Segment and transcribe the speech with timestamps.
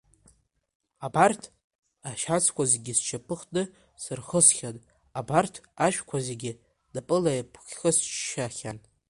[1.05, 1.41] Абарҭ
[2.09, 3.63] ашьацқәа зегьы сшьапы хтны
[4.01, 4.77] сырхысхьан,
[5.19, 5.53] абарҭ
[5.85, 6.49] ашәҭқәа зегь
[6.93, 8.77] напыла еиԥхьысшьшьаахьан.